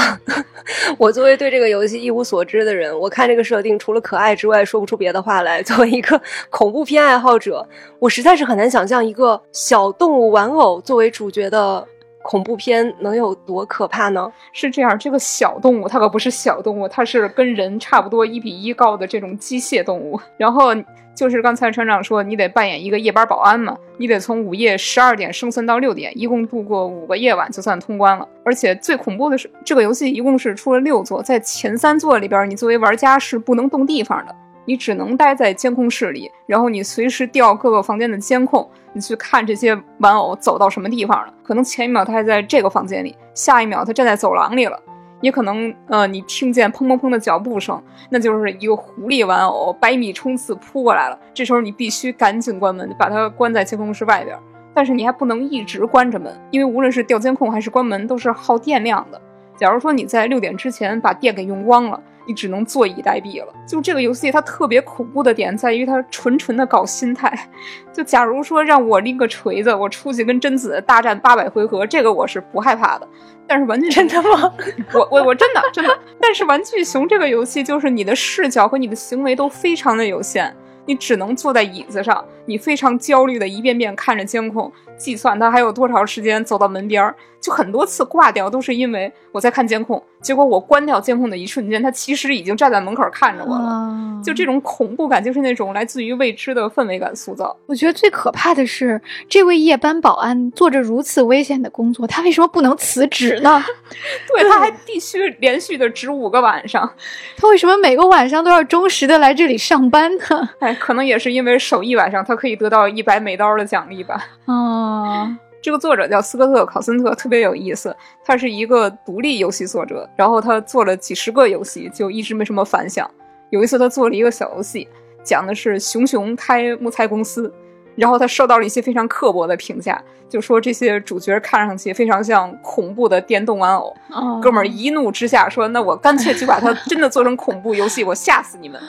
[0.98, 5.62] 我作为对这个游戏一无所知的人，我看这个设定除了可爱之外，说不出别的话来。
[5.62, 7.66] 作为一个 恐怖片爱好者，
[7.98, 11.83] 我实在是很难想象一个小动物玩偶作为主角的
[12.22, 14.31] 恐怖片能有多可怕呢？
[14.52, 20.20] 是这样，这个小动物它可不是小动物，它是跟人差不多一比一高的这种机械动物。
[20.37, 20.74] 然后
[21.16, 28.29] 就是刚才船长说，你得扮演一个夜班保安嘛，你得从午夜十二点生存到六点，一共度过五个夜晚就算通关了。
[28.44, 34.35] 而且最恐怖的是，这个游戏一共是出了六座，在前三座里边，你作为玩家是不能动地方的。
[34.68, 41.33] 你只能待在监控室里，然后你随时调各个房间的监控，你去看这些玩偶走到什么地方了。
[41.44, 44.76] 可能前一秒他还在这个房间里，下一秒他站在走廊里了。
[45.20, 51.18] 也可能，呃，你听见砰砰砰的脚步声，那就是一个狐狸玩偶百米冲刺扑过来了。
[51.33, 54.37] 这时候你必须赶紧关门，把它关在监控室外边。
[54.74, 59.20] 但是你还不能一直关着门，因为无论是调监控还是关门，都是耗电量的。
[59.57, 62.00] 假如说你在六点之前把电给用光了。
[62.27, 63.53] 你只能坐以待毙了。
[63.67, 67.49] 就这个游戏，它特别恐怖的点在于它纯纯的搞心态。
[67.93, 73.09] 就假如说让我拎个锤子，我出去跟贞子大战八百回合，这个我是不害怕的。
[73.47, 74.53] 但是玩具真的吗？
[74.93, 75.99] 我我我真的真的。
[76.21, 80.55] 但是玩具熊这个游戏，就是你的视角和你的行为都非常的有限。
[80.89, 90.02] 你只能坐在椅子上，你非常焦虑的一遍遍看着监控，计算他还有多长时间走到门边儿，就很多次挂掉，都是因为我在看监控。
[90.22, 93.94] 结果我关掉监控的一瞬间，他其实已经站在门口看着我了。
[94.24, 97.56] 就这种恐怖感，就是那种来自于未知的氛围感塑造。
[97.66, 103.62] 我觉得最可怕的是，这位夜班保安做着如此危险的工作，他为什么不能辞职呢？
[104.26, 106.90] 对，他还必须连续的值五个晚上。
[107.37, 110.48] 他为什么每个晚上都要忠实的来这里上班呢？
[110.59, 114.26] 哎，可能也是因为守一晚上，他可以得到一百美刀的奖励吧。
[114.87, 115.38] 啊。
[115.62, 117.96] 这个作者叫斯科特·考森特，特别有意思。
[118.25, 123.11] 他是一个独立游戏作者，然后他做了几十个游戏，就一直没什么反响。
[123.51, 124.87] 有一次，他做了一个小游戏，
[125.25, 127.53] 讲的是熊熊开木材公司。
[127.96, 133.94] 然后他受到了一些非常刻薄的评价，就说这些主角看上去非常像恐怖的电动玩偶。
[134.42, 138.80] 哥们儿一怒之下说：“那我干脆就把它 真的做成恐怖游戏，我吓死你们！”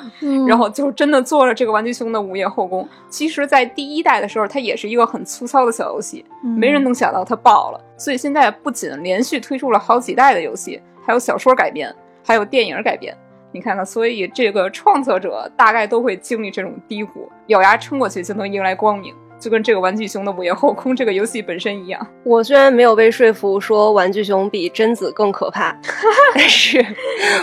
[0.47, 2.87] 然后就真的做了这个玩具熊的午夜后宫。
[3.09, 7.81] 其实，在第一代的时候，它也是一个很粗糙的小游戏，没人能想到它爆了。
[7.97, 11.93] 所以现在不仅连续推出了好几代的游戏，还有小说改编，
[12.25, 13.15] 还有电影改编。
[13.51, 19.15] 你看看，所以这个创作者大概都会经历这种低谷，咬牙撑过去就能迎来光明。
[19.39, 25.75] 就跟这个玩具熊的午夜后空这个游戏本身一样，我虽然没有被说服说玩具熊比贞子更可怕，
[26.33, 26.85] 但是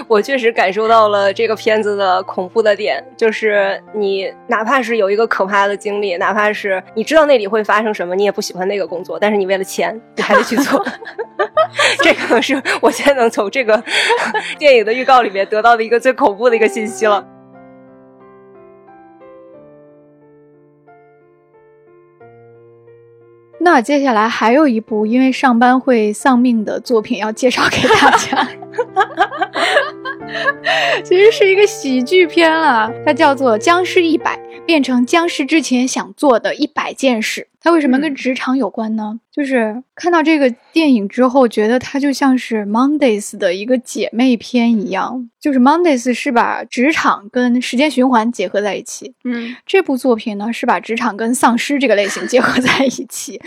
[0.08, 10.84] 我确实感受到了这个片子的恐怖的点，就是你哪怕是有一个可怕的经历，哪怕是你知道那里会发生什么，你也不喜欢那个工作，但是你为了钱，你还得去做。
[12.02, 13.82] 这可能是我现在能从这个
[14.58, 17.24] 电影的预告里面得到的一个最恐怖的一个信息了。
[23.64, 28.46] 那接下来还有一部因为上班会丧命的作品要介绍给大家，
[31.02, 34.36] 其实是一个喜剧片啊，它叫做《僵尸一百》。
[34.66, 39.20] 变成僵尸之前想做的一百件事，它为什么跟职场有关呢？
[39.30, 45.28] 就是看到这个电影之后，觉得它就像是 Mondays 的一个姐妹篇一样。
[45.38, 53.40] 就是 Mondays 是把职场跟时间循环结合在一起，嗯，这部作品呢是把职场跟丧尸这个类型结合在一起。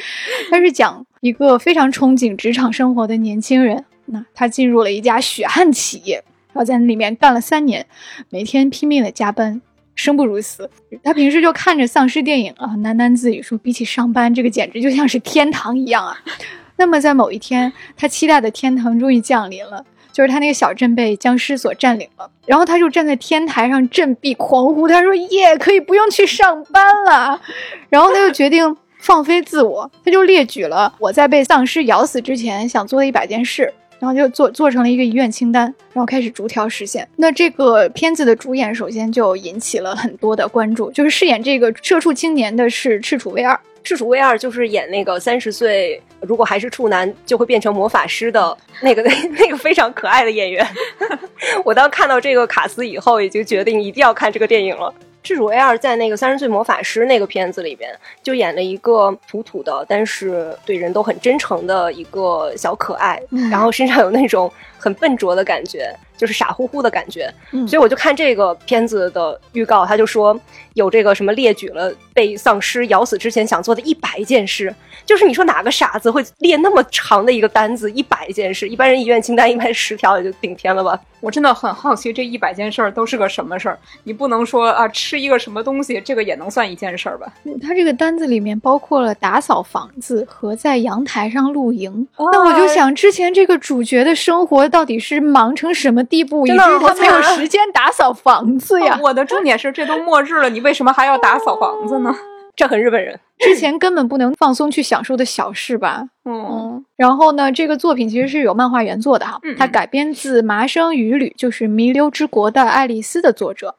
[0.51, 7.87] 它是讲一个非常憧憬职场生活的年轻人，那他进入了一家血汗企业，然后在里面干了三年，
[8.29, 9.61] 每天拼命的加班。
[9.97, 10.69] 生不如死，
[11.03, 16.17] 他平时就看着丧尸电影啊，喃喃自语说：“比起上班，这个简直就像是天堂一样啊。
[16.77, 19.83] ”那么在某一天，他期待的天堂终于降临了，
[20.13, 22.29] 就是他那个小镇被僵尸所占领了。
[22.45, 27.41] 然后他就站在天台上振臂狂呼，他说：“耶，可以不用去上班了。”
[27.89, 33.73] 然后他就决定放飞自我，他就列举了我在被丧尸咬死之前想做的一百件事。
[33.99, 37.07] 然后就做做成了一个遗愿清单，然后开始逐条实现。
[37.15, 43.59] 那这个片子的主演首先就引起了很多的关注，就是饰演这个社畜青年的是赤楚卫二。
[43.83, 49.01] 赤楚卫二就是演那个三十岁如果还是处男就会变成魔法师的那个
[49.39, 50.67] 那个非常可爱的演员。
[51.63, 54.93] 我当看到这个卡斯以后，已经决定一定要看这个电影了。
[55.27, 65.93] 赤楚卫二在那个《三十岁魔法师》那个片子里边，就演了一个土土的，但是对人都很真诚的一个小可爱，然后身上有那种很笨拙的感觉。
[66.17, 67.31] 就是傻乎乎的感觉。
[67.67, 70.37] 所以我就看这个片子的预告，他就说
[70.73, 74.73] 有这个什么列举了被丧尸咬死之前想做的一百件事。
[75.05, 78.67] 就是你说哪个傻子会列那么长的一个单子，一百件事？
[78.67, 80.99] 一般人遗愿清单一般十条也就顶天了吧？
[81.21, 83.79] 我真的很好奇，这一百件事儿都是个什么事儿？
[84.03, 87.31] 你不能说啊，吃一个什么东西，这个也能算一件事儿吧？
[87.61, 92.05] 他这个单子里面包括了打扫房子和在阳台上露营。
[92.17, 98.99] 那我就想，之前这个主角的生活到底是忙成什么地步，以至于他没有时间打扫房子呀？
[99.03, 102.15] 我的重点是，这都末日了，你为什么还要打扫房子呢？
[102.57, 106.07] 这很日本人，之前根本不能放松去享受的小事吧。
[106.25, 113.75] 嗯，然后呢，这个作品其实是有漫画原作的哈，它改编自《麻生与吕》，就是《弥留之国的爱丽丝》的作者，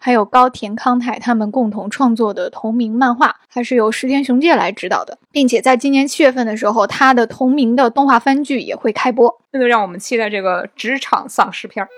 [0.00, 11.88] 还有高田康太他们共同创作的同名漫画，它是由石田雄介来指导的，并且在今年七月份的时候，他的同名的动画番剧也会开播，那就让我们期待这个职场丧尸片儿。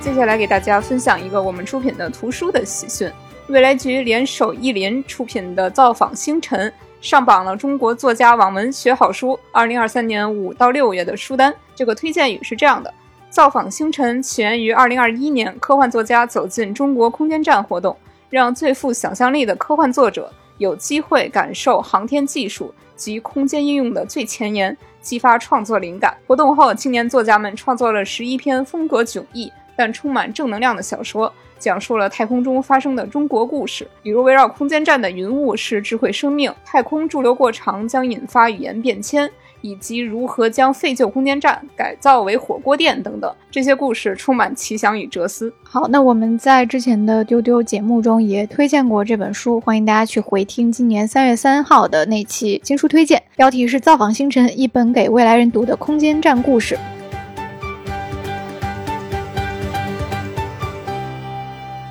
[0.00, 3.10] 接下来给大家分享一个我们出品的图书的喜讯：
[3.46, 6.68] 未来局联手译林出品的《造访星辰》
[7.00, 11.54] 上榜了中国作家网文学好书二零二三年五到六月的书单。
[11.74, 12.90] 这个推荐语是这样的：
[13.32, 17.96] 《造访星辰》起源于二零二一年科幻作家走进中国空间站活动，
[18.28, 26.14] 让最富想象力的科幻作者有机会感受航天技术及空间应用的最前沿，激发创作灵感。
[26.26, 29.50] 活动后，青年作家们创作了十一篇风格迥异。
[29.74, 39.28] 但充满正能量的小说，讲述了太空中发生的中国故事，比如围绕空间站的云雾是智慧生命，太空驻留过长将引发语言变迁，
[39.62, 43.34] 以及如何将废旧空间站改造为火锅店等等。
[43.50, 45.50] 这些故事充满奇想与哲思。
[45.62, 56.74] 好，那我们在之前的丢丢节目中也推荐过这本书，欢迎大家去回听今年三月三号的那期新书推荐，标题是《造访星辰：一本给未来人读的空间站故事》。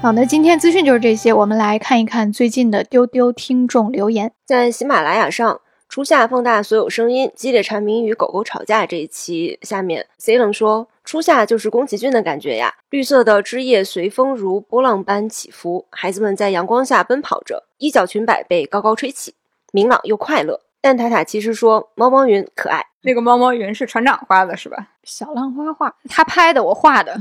[0.02, 1.32] 好的，今天资讯就是这些。
[1.32, 4.32] 我们来看一看最近的丢丢听众留言。
[4.48, 5.62] 在喜马拉雅上，
[5.92, 19.36] 初夏放大所有声音，激烈蝉鸣与狗狗吵架这一期下面，C 冷说：“初夏就是宫崎骏的感觉呀，绿色的枝叶随风如波浪般起伏，孩子们在阳光下奔跑着，衣角裙摆被高高吹起，
[19.74, 24.92] 明朗又快乐。”蛋塔塔其实说：“猫猫云可爱。”那个猫猫云是船长画的，是吧？
[25.04, 27.20] 小浪花画，他拍的，我画的。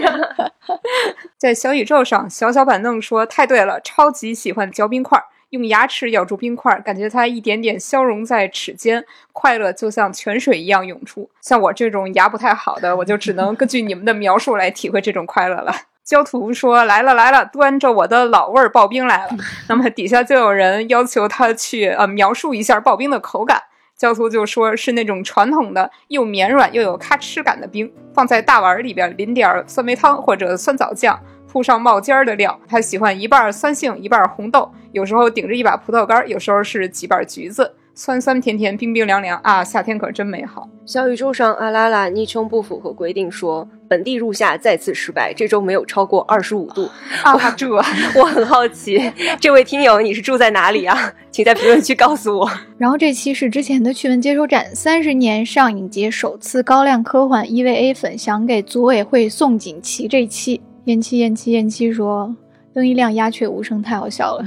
[1.36, 11.30] 在小宇宙上，小小板凳说：“太对了，超级喜欢嚼冰块，用牙齿咬住冰块，感觉它一点点消融在齿间，快乐就像泉水一样涌出。
[11.40, 15.72] 像我这种牙不太好的，我就只能根据你们的描述来体会这种快乐了。”
[16.04, 19.30] 焦图说：“来了来了，端着我的老味儿刨冰来了。”
[19.68, 23.60] 那么底下就有人要求他去呃描述一下刨冰的口感。
[23.96, 32.58] 焦图就说是那种传统的又绵软又有咔哧感的冰，放在大碗里边淋点酸梅汤或者酸枣酱，铺上冒尖儿的料。
[32.68, 37.74] 他喜欢一半酸杏一半红豆，有时候顶着一把葡萄干，有时候是几瓣橘子。
[37.98, 39.64] 酸酸甜甜，冰冰凉凉啊！
[39.64, 40.68] 夏天可真美好。
[40.84, 46.90] 小宇宙上，阿拉拉昵称不符合规定，说本地入夏再次失败，这周没有超过二十五度。
[47.24, 47.80] 啊，这 我
[48.26, 51.10] 很好奇，这位听友你是住在哪里啊？
[51.30, 52.50] 请在评论区告诉我。
[52.76, 60.06] 然后这期是之前的趣闻接收站，三十年上影节首次高亮科幻 EVA 粉，想给组委会送锦旗。
[60.06, 62.32] 这期延期延期延期，说
[62.72, 64.44] 灯一亮鸦雀无声，太好笑了，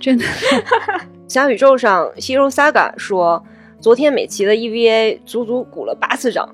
[0.00, 0.24] 真的。
[1.26, 3.44] 小宇宙上，Hero Saga 说，
[3.80, 6.48] 昨天美琪的 EVA 足足鼓了八次掌，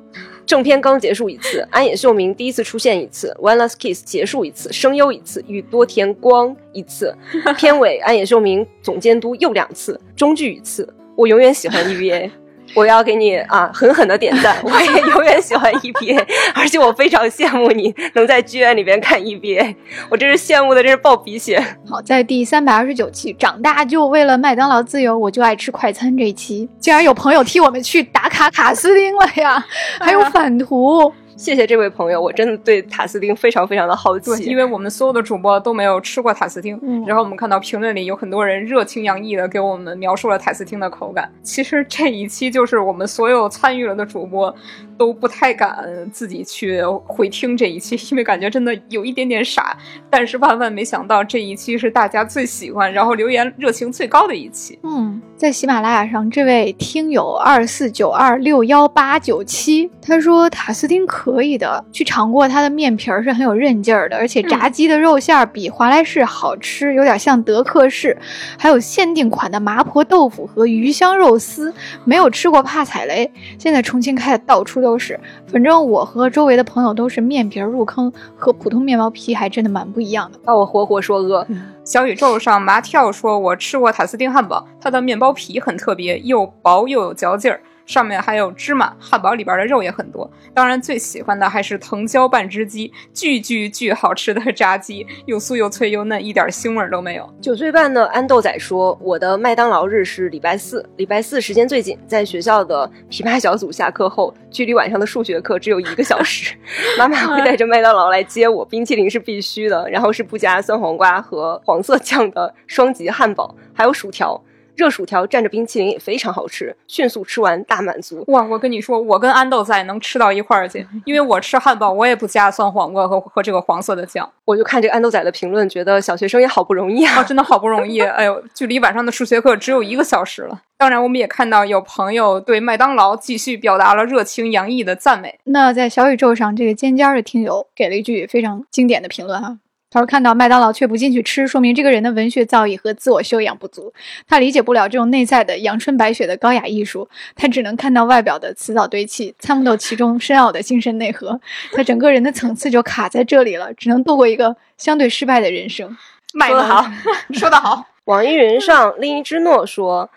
[0.46, 7.14] 正片刚结束一次，安野秀明第一次出现一次，One Last Kiss 结束一次，声优一次，宇多田光一次，
[7.58, 12.30] 片尾安野秀明总监督又两次，中剧一次，我永远喜欢 EVA。
[12.76, 14.56] 我要给你啊狠狠的点赞！
[14.62, 16.22] 我也永远喜欢 EBA，
[16.54, 19.74] 而且我非常羡慕你能在剧院里边看 EBA，
[20.10, 21.58] 我真是羡慕的，真是爆鼻血。
[21.88, 29.64] 好，在第三百二十九期，长大就为了麦当劳自由，我就爱吃快餐这一期，竟然有朋友替我们去打卡卡斯丁了呀，
[29.98, 31.10] 还有 反图。
[31.36, 36.80] 谢谢这位朋友，我真的对塔斯汀非常非常的好奇，因为我们所有的主播都没有吃过塔斯汀。
[37.06, 41.30] 然后我们看到评论里有很多人热情洋溢的给我们描述了塔斯汀的口感。
[41.42, 44.54] 其实这一期就是我们所有参与了的主播
[44.96, 45.76] 都不太敢
[46.12, 49.76] 自己去回听这一期，因为感觉真的有一点点傻。
[50.10, 54.78] 但是万万没想到，这一期是大家最喜欢，然后留言热情最高的一期。
[54.82, 68.16] 嗯，在喜马拉雅上，这位听友二四九二六幺八九七，他说塔斯汀可以的，去尝过他的面皮儿是很有韧劲儿的，而且炸鸡的肉馅儿比华莱士好吃，有点像德克士，
[68.58, 71.72] 还有限定款的麻婆豆腐和鱼香肉丝，
[72.04, 73.30] 没有吃过怕踩雷。
[73.58, 80.38] 现在重庆开的到处是，反正我和周围的朋友都是面皮入坑，和普通面包皮还真的蛮不一样的。
[80.44, 81.46] 把我活活说饿。
[81.82, 90.30] 小宇宙上麻跳说：“我吃过塔斯汀汉堡，它的面包皮很特别，又薄又有嚼劲儿。”上面还有芝麻，汉堡里边的肉也很多。
[90.52, 97.32] 当然，最喜欢的还是藤椒半只鸡，巨巨巨好吃的炸鸡，又酥又脆又嫩，一点腥味都没有。
[97.40, 106.56] 九岁半的安豆仔说：“我的麦当劳日是礼拜四，礼拜四时间最紧，在学校的琵琶小组下课后，距离晚上的数学课只有一个小时，
[106.98, 114.42] 妈妈会带着麦当劳来接我，冰淇淋是必须的，然后是不加酸黄瓜和黄色酱的双级汉堡，还有薯条。”
[114.76, 118.22] 热薯条蘸着冰淇淋也非常好吃，迅速吃完大满足。
[118.28, 124.30] 哇，我跟你说，我跟安豆仔能吃到一块儿去，因为我吃汉堡我也不加酸黄瓜和和这个黄色的酱。
[124.44, 128.00] 我就看这个安豆仔的评论，觉得小学生也好不容易啊，真的好不容易。
[128.00, 130.60] 哎呦，距离晚上的数学课只有一个小时了。
[130.78, 135.38] 当然，我们也看到有朋友对麦当劳继续表达了热情洋溢的赞美。
[135.44, 139.56] 那在小宇宙上，这个尖尖的听友给了一句非常经典的评论哈。
[139.88, 143.92] 他说：“看到麦当劳却不进去吃，说明这个人的文学造诣和自我修养不足。
[144.26, 151.40] 他理解不了这种内在的阳春白雪的高雅艺术，他只能看到外表的辞藻堆砌，参不透其中深奥的精神内核。
[151.72, 155.96] 他整个人的层次就卡在这里了，只能度过一个相对失败的人生。”
[156.34, 156.84] 卖得好，
[157.32, 157.86] 说得好。
[158.04, 160.10] 网易云上另一只诺说：“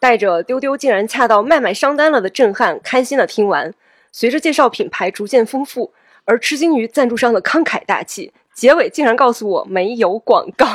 [0.00, 3.72] 带着丢丢竟然恰到麦麦商单了的震撼，开心的听完。
[4.10, 5.92] 随着介绍品牌逐渐丰富，
[6.24, 10.66] 而吃惊于赞助商的慷慨大气。”结尾竟然告诉我没有广告，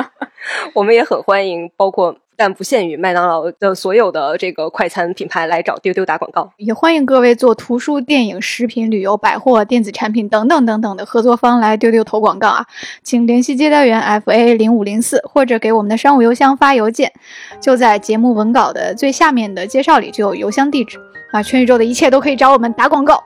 [0.76, 12.66] 我们也很欢迎，包括但不限于麦当劳的所有的这个快餐品牌来找丢丢打广告，也欢迎各位做图书、电影、食品、旅游、百货、电子产品等等等等的合作方来丢丢投广告啊，
[13.02, 17.10] 请联系接待员 f a 零五零四，或者给我们的商务邮箱发邮件，
[17.58, 21.00] 就在节目文稿的最下面的介绍里就有邮箱地址。
[21.32, 23.24] 啊，全宇宙的一切都可以找我们打广告。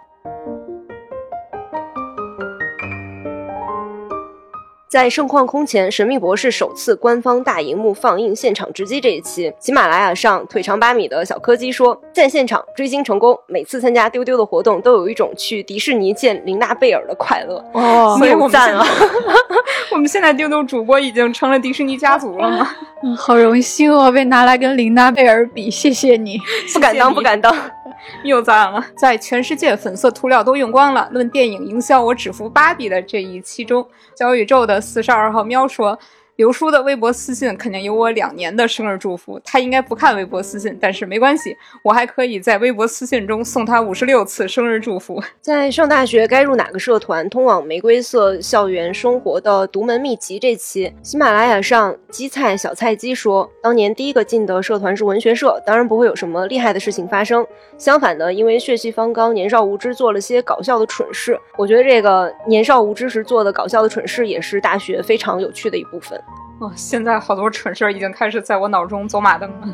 [4.93, 17.65] 在盛况空前，《神秘博士》首次官方大荧幕放映现场直击这一期，喜马拉雅上腿长八米的小柯基说，在现场追星成功，每次参加丢丢的活动都有一种去迪士尼见琳娜贝尔的快乐。
[17.73, 18.87] 哦，没有赞啊！
[19.93, 22.71] 我们现在丢丢主播已经成了迪士尼家族了吗？
[23.03, 26.39] 嗯，好荣幸哦，被拿来跟琳娜贝尔比，谢谢你，
[26.75, 27.51] 不敢当，不敢当。
[28.25, 33.87] 又赞了，在全世界粉色涂料都用光了，论电影营销，我只服芭比的这一期中，
[34.19, 35.99] 小宇宙的四十二号喵说。
[36.43, 45.23] 刘叔的微博私信肯定有我两年的生日祝福，他应该不看微博私信，但是没关系，我还可以在微博私信中送他五十六次生日祝福。
[45.41, 47.31] 在上大学该入哪个社团？
[47.31, 57.47] 通往玫瑰色校园生活的独门秘籍这期，喜马拉雅上鸡菜小菜鸡说，当年第一个进的社团是文学社，当然不会有什么厉害的事情发生。
[57.79, 61.39] 相反的，因为血气方刚、年少无知，做了些搞笑的蠢事。
[61.57, 66.21] 我觉得这个年少无知时做的搞笑的蠢事，也是大学非常有趣的一部分。
[66.63, 69.67] 哦，现在好多蠢事儿已经开始在我脑中走马灯了。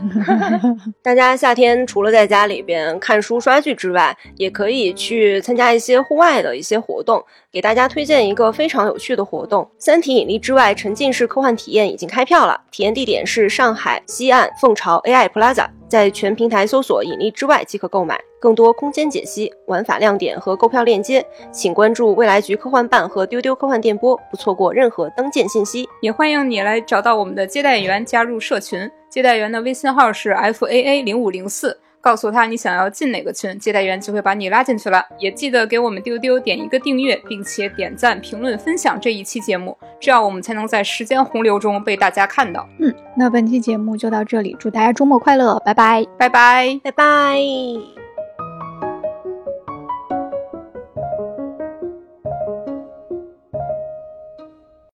[1.04, 7.22] 大家夏天除了在家里边看书刷剧之外，也可以去参加一些户外的一些活动。
[7.58, 18.16] 给大家推荐一个非常有趣的活动，《三体引力之外》沉浸式科幻体验已经开票了，体验地点是上海西岸凤巢 AI Plaza，在全平台搜索“引力之外”即可购买。
[18.38, 25.88] 更多空间解析、玩法亮点和购票链接，请关注未来局科幻办和丢丢科幻电波，不错过任何登舰信息。
[26.00, 28.88] 也欢迎你来找到我们的接待员，加入社群。
[29.10, 31.76] 接待员的微信号是 f a a 零五零四。
[32.08, 35.04] 告诉他你想要进哪个群，接待员就会把你拉进去了。
[35.18, 42.66] 也记得给我们丢丢点一个订阅，并且点赞、评论、分享这一期节目，这样我们才能在时间洪流中被大家看到。
[42.78, 47.97] 嗯，那本期节目就到这里，祝大家周末快乐，拜拜，拜拜，拜拜。